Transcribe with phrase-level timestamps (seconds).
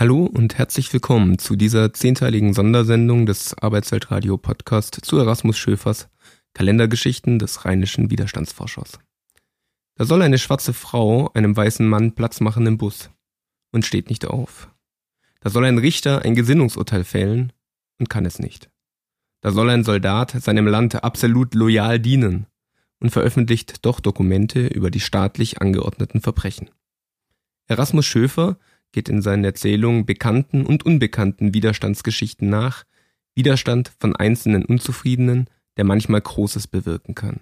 [0.00, 6.08] Hallo und herzlich willkommen zu dieser zehnteiligen Sondersendung des Arbeitsweltradio Podcast zu Erasmus Schöfers
[6.54, 9.00] Kalendergeschichten des rheinischen Widerstandsforschers.
[9.96, 13.10] Da soll eine schwarze Frau einem weißen Mann Platz machen im Bus
[13.72, 14.70] und steht nicht auf.
[15.40, 17.52] Da soll ein Richter ein Gesinnungsurteil fällen
[17.98, 18.70] und kann es nicht.
[19.40, 22.46] Da soll ein Soldat seinem Land absolut loyal dienen
[23.00, 26.70] und veröffentlicht doch Dokumente über die staatlich angeordneten Verbrechen.
[27.66, 28.60] Erasmus Schöfer
[28.92, 32.84] geht in seinen Erzählungen bekannten und unbekannten Widerstandsgeschichten nach,
[33.34, 37.40] Widerstand von einzelnen Unzufriedenen, der manchmal Großes bewirken kann.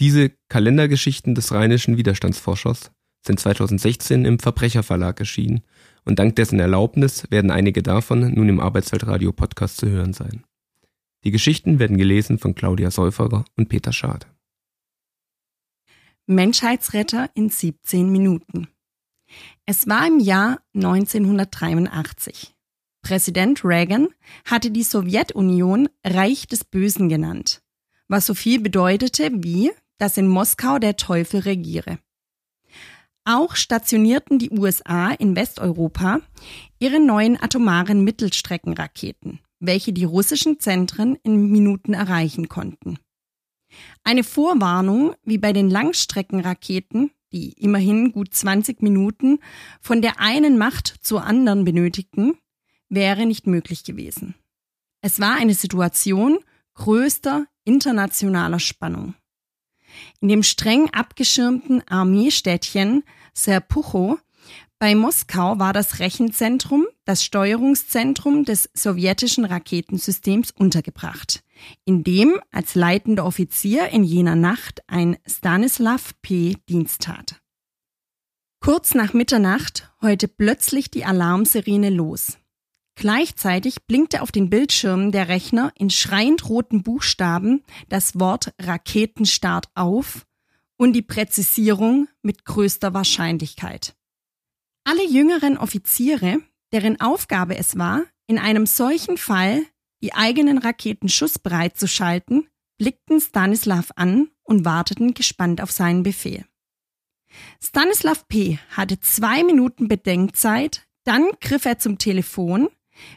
[0.00, 2.92] Diese Kalendergeschichten des rheinischen Widerstandsforschers
[3.26, 5.62] sind 2016 im Verbrecherverlag erschienen
[6.04, 10.44] und dank dessen Erlaubnis werden einige davon nun im Arbeitsweltradio Podcast zu hören sein.
[11.24, 14.28] Die Geschichten werden gelesen von Claudia Säuferer und Peter Schad.
[16.26, 18.68] Menschheitsretter in 17 Minuten.
[19.70, 22.54] Es war im Jahr 1983.
[23.02, 24.08] Präsident Reagan
[24.46, 27.60] hatte die Sowjetunion Reich des Bösen genannt,
[28.08, 31.98] was so viel bedeutete wie, dass in Moskau der Teufel regiere.
[33.26, 36.20] Auch stationierten die USA in Westeuropa
[36.78, 42.98] ihre neuen atomaren Mittelstreckenraketen, welche die russischen Zentren in Minuten erreichen konnten.
[44.02, 49.38] Eine Vorwarnung wie bei den Langstreckenraketen die immerhin gut 20 Minuten
[49.80, 52.38] von der einen Macht zur anderen benötigten,
[52.88, 54.34] wäre nicht möglich gewesen.
[55.00, 56.38] Es war eine Situation
[56.74, 59.14] größter internationaler Spannung.
[60.20, 63.04] In dem streng abgeschirmten Armeestädtchen
[63.34, 64.18] Serpucho
[64.78, 71.42] bei Moskau war das Rechenzentrum, das Steuerungszentrum des sowjetischen Raketensystems untergebracht,
[71.86, 76.58] in dem als leitender Offizier in jener Nacht ein Stanislav P.
[76.68, 77.40] Dienst tat.
[78.60, 82.36] Kurz nach Mitternacht heulte plötzlich die Alarmsirene los.
[82.94, 90.26] Gleichzeitig blinkte auf den Bildschirmen der Rechner in schreiend roten Buchstaben das Wort Raketenstart auf
[90.76, 93.94] und die Präzisierung mit größter Wahrscheinlichkeit.
[94.84, 96.40] Alle jüngeren Offiziere,
[96.72, 99.64] deren Aufgabe es war, in einem solchen Fall
[100.02, 102.48] die eigenen Raketen schussbereit zu schalten,
[102.78, 106.44] blickten Stanislav an und warteten gespannt auf seinen Befehl.
[107.62, 108.58] Stanislav P.
[108.70, 112.68] hatte zwei Minuten Bedenkzeit, dann griff er zum Telefon,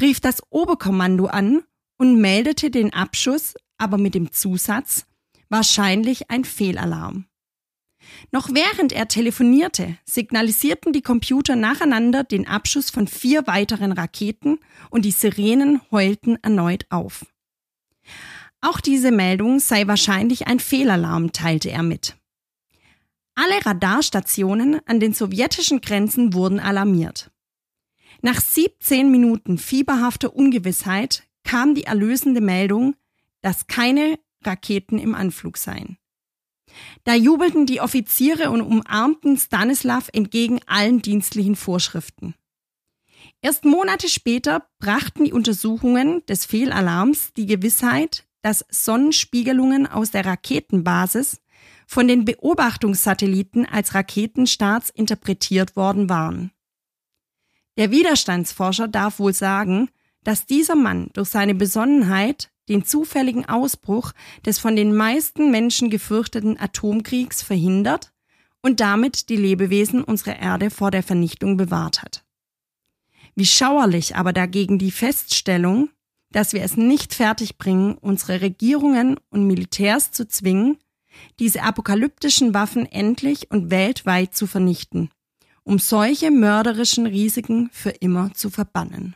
[0.00, 1.62] rief das Oberkommando an
[1.98, 5.06] und meldete den Abschuss, aber mit dem Zusatz,
[5.48, 7.26] wahrscheinlich ein Fehlalarm.
[8.30, 14.58] Noch während er telefonierte, signalisierten die Computer nacheinander den Abschuss von vier weiteren Raketen
[14.90, 17.26] und die Sirenen heulten erneut auf.
[18.60, 22.16] Auch diese Meldung sei wahrscheinlich ein Fehlalarm, teilte er mit.
[23.34, 27.30] Alle Radarstationen an den sowjetischen Grenzen wurden alarmiert.
[28.22, 32.94] Nach 17 Minuten fieberhafter Ungewissheit kam die erlösende Meldung,
[33.42, 35.98] dass keine Raketen im Anflug seien.
[37.04, 42.34] Da jubelten die Offiziere und umarmten Stanislav entgegen allen dienstlichen Vorschriften.
[43.40, 51.40] Erst Monate später brachten die Untersuchungen des Fehlalarms die Gewissheit, dass Sonnenspiegelungen aus der Raketenbasis
[51.86, 56.52] von den Beobachtungssatelliten als Raketenstarts interpretiert worden waren.
[57.76, 59.90] Der Widerstandsforscher darf wohl sagen,
[60.22, 64.12] dass dieser Mann durch seine Besonnenheit den zufälligen Ausbruch
[64.44, 68.12] des von den meisten Menschen gefürchteten Atomkriegs verhindert
[68.62, 72.24] und damit die Lebewesen unserer Erde vor der Vernichtung bewahrt hat.
[73.34, 75.90] Wie schauerlich aber dagegen die Feststellung,
[76.30, 80.78] dass wir es nicht fertigbringen, unsere Regierungen und Militärs zu zwingen,
[81.38, 85.10] diese apokalyptischen Waffen endlich und weltweit zu vernichten,
[85.62, 89.14] um solche mörderischen Risiken für immer zu verbannen.